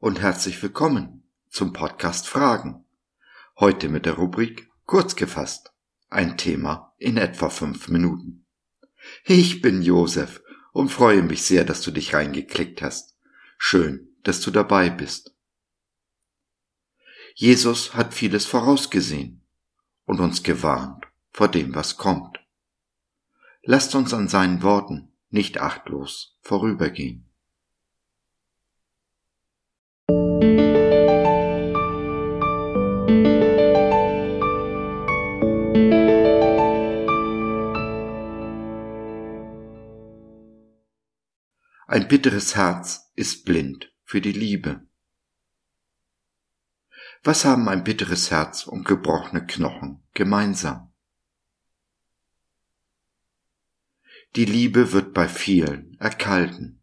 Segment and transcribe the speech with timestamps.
[0.00, 2.84] und herzlich willkommen zum Podcast Fragen.
[3.58, 5.72] Heute mit der Rubrik Kurz gefasst.
[6.08, 8.46] Ein Thema in etwa fünf Minuten.
[9.24, 10.40] Ich bin Josef
[10.72, 13.16] und freue mich sehr, dass du dich reingeklickt hast.
[13.58, 15.34] Schön, dass du dabei bist.
[17.34, 19.42] Jesus hat vieles vorausgesehen
[20.04, 22.38] und uns gewarnt vor dem, was kommt.
[23.62, 27.27] Lasst uns an seinen Worten nicht achtlos vorübergehen.
[41.90, 44.86] Ein bitteres Herz ist blind für die Liebe.
[47.24, 50.92] Was haben ein bitteres Herz und gebrochene Knochen gemeinsam?
[54.36, 56.82] Die Liebe wird bei vielen erkalten.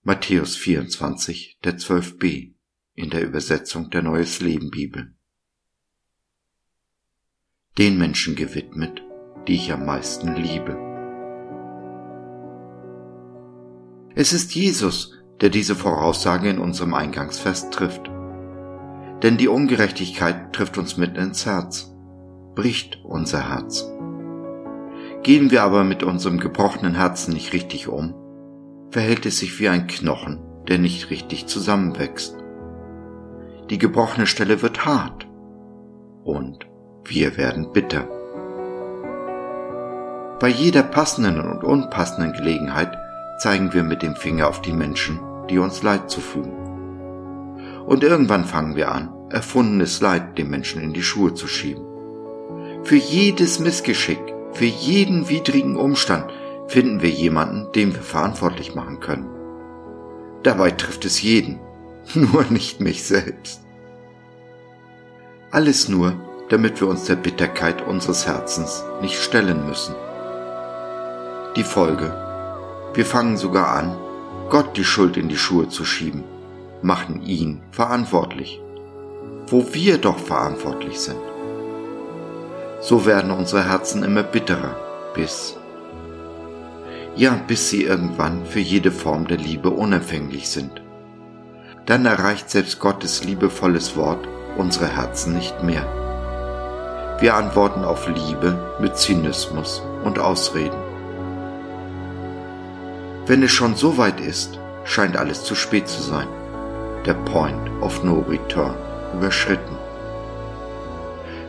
[0.00, 2.54] Matthäus 24, der 12b
[2.94, 5.14] in der Übersetzung der Neues Leben Bibel.
[7.76, 9.02] Den Menschen gewidmet,
[9.46, 10.95] die ich am meisten liebe.
[14.18, 18.10] Es ist Jesus, der diese Voraussage in unserem Eingangsfest trifft.
[19.22, 21.94] Denn die Ungerechtigkeit trifft uns mitten ins Herz,
[22.54, 23.86] bricht unser Herz.
[25.22, 28.14] Gehen wir aber mit unserem gebrochenen Herzen nicht richtig um,
[28.90, 32.38] verhält es sich wie ein Knochen, der nicht richtig zusammenwächst.
[33.68, 35.28] Die gebrochene Stelle wird hart
[36.24, 36.66] und
[37.04, 38.08] wir werden bitter.
[40.40, 42.96] Bei jeder passenden und unpassenden Gelegenheit
[43.38, 45.20] zeigen wir mit dem Finger auf die Menschen,
[45.50, 46.52] die uns Leid zufügen.
[47.86, 51.84] Und irgendwann fangen wir an, erfundenes Leid dem Menschen in die Schuhe zu schieben.
[52.82, 54.20] Für jedes Missgeschick,
[54.52, 56.32] für jeden widrigen Umstand
[56.68, 59.28] finden wir jemanden, den wir verantwortlich machen können.
[60.42, 61.60] Dabei trifft es jeden,
[62.14, 63.62] nur nicht mich selbst.
[65.50, 66.14] Alles nur,
[66.48, 69.94] damit wir uns der Bitterkeit unseres Herzens nicht stellen müssen.
[71.56, 72.25] Die Folge
[72.96, 73.94] wir fangen sogar an,
[74.48, 76.24] Gott die Schuld in die Schuhe zu schieben,
[76.80, 78.60] machen ihn verantwortlich,
[79.48, 81.20] wo wir doch verantwortlich sind.
[82.80, 84.76] So werden unsere Herzen immer bitterer,
[85.14, 85.58] bis,
[87.16, 90.82] ja, bis sie irgendwann für jede Form der Liebe unempfänglich sind.
[91.84, 94.26] Dann erreicht selbst Gottes liebevolles Wort
[94.56, 95.86] unsere Herzen nicht mehr.
[97.20, 100.85] Wir antworten auf Liebe mit Zynismus und Ausreden.
[103.26, 106.28] Wenn es schon so weit ist, scheint alles zu spät zu sein.
[107.04, 108.76] Der Point of No Return
[109.14, 109.76] überschritten.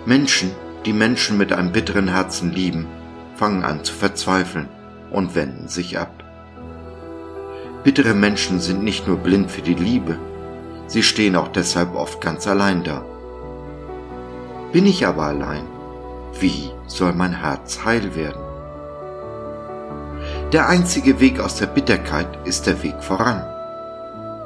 [0.06, 0.52] Menschen,
[0.86, 2.88] die Menschen mit einem bitteren Herzen lieben,
[3.36, 4.68] fangen an zu verzweifeln
[5.12, 6.24] und wenden sich ab.
[7.84, 10.18] Bittere Menschen sind nicht nur blind für die Liebe,
[10.88, 13.06] sie stehen auch deshalb oft ganz allein da.
[14.72, 15.66] Bin ich aber allein,
[16.40, 18.47] wie soll mein Herz heil werden?
[20.54, 23.44] Der einzige Weg aus der Bitterkeit ist der Weg voran.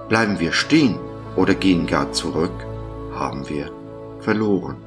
[0.10, 0.98] Bleiben wir stehen
[1.36, 2.66] oder gehen gar zurück,
[3.14, 3.70] haben wir
[4.20, 4.78] verloren.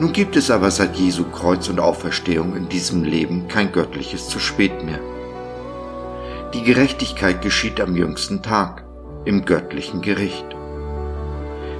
[0.00, 4.40] Nun gibt es aber seit Jesu Kreuz und Auferstehung in diesem Leben kein göttliches zu
[4.40, 4.98] spät mehr.
[6.52, 8.82] Die Gerechtigkeit geschieht am jüngsten Tag,
[9.24, 10.56] im göttlichen Gericht.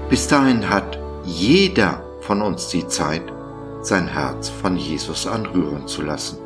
[0.09, 3.25] Bis dahin hat jeder von uns die Zeit,
[3.83, 6.46] sein Herz von Jesus anrühren zu lassen.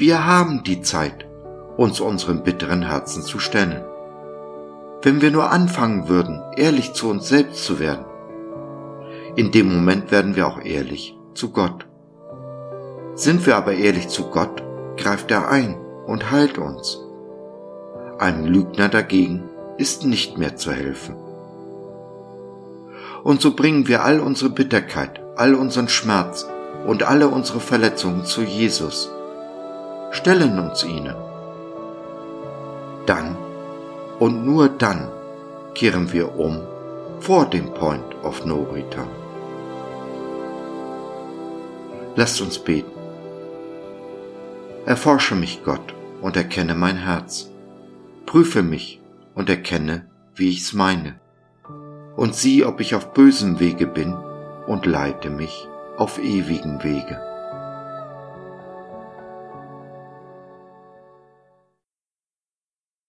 [0.00, 1.26] Wir haben die Zeit,
[1.76, 3.84] uns unserem bitteren Herzen zu stellen.
[5.02, 8.06] Wenn wir nur anfangen würden, ehrlich zu uns selbst zu werden,
[9.36, 11.86] in dem Moment werden wir auch ehrlich zu Gott.
[13.14, 14.62] Sind wir aber ehrlich zu Gott,
[14.96, 16.98] greift er ein und heilt uns.
[18.18, 21.14] Einem Lügner dagegen ist nicht mehr zu helfen.
[23.22, 26.46] Und so bringen wir all unsere Bitterkeit, all unseren Schmerz
[26.86, 29.10] und alle unsere Verletzungen zu Jesus
[30.10, 31.14] stellen uns ihnen.
[33.06, 33.36] Dann
[34.18, 35.08] und nur dann
[35.74, 36.60] kehren wir um
[37.20, 39.08] vor dem Point of No Return.
[42.16, 42.90] Lasst uns beten.
[44.84, 47.50] Erforsche mich, Gott, und erkenne mein Herz.
[48.26, 49.00] Prüfe mich
[49.34, 51.20] und erkenne, wie ich's meine.
[52.16, 54.14] Und sieh, ob ich auf bösem Wege bin
[54.66, 57.29] und leite mich auf ewigen Wege.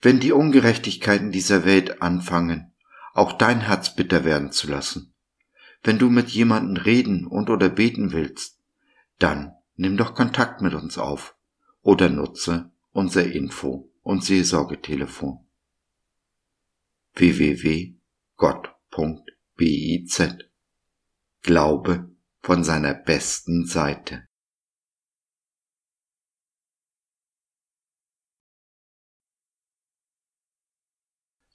[0.01, 2.73] Wenn die Ungerechtigkeiten dieser Welt anfangen,
[3.13, 5.13] auch dein Herz bitter werden zu lassen.
[5.83, 8.59] Wenn du mit jemandem reden und oder beten willst,
[9.19, 11.35] dann nimm doch Kontakt mit uns auf
[11.81, 15.45] oder nutze unser Info und Seelsorgetelefon
[17.13, 17.97] www.gott.biz
[21.43, 22.09] Glaube
[22.41, 24.27] von seiner besten Seite.